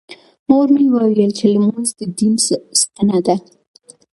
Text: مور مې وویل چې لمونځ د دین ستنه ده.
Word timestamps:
مور 0.49 0.67
مې 0.75 0.85
وویل 0.93 1.31
چې 1.37 1.45
لمونځ 1.53 1.87
د 1.99 2.01
دین 2.17 2.33
ستنه 2.81 3.17
ده. 3.25 3.35